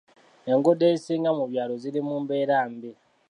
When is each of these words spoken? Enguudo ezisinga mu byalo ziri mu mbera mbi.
Enguudo 0.51 0.83
ezisinga 0.91 1.29
mu 1.37 1.45
byalo 1.51 1.73
ziri 1.81 1.99
mu 2.07 2.15
mbera 2.23 2.57
mbi. 2.71 2.91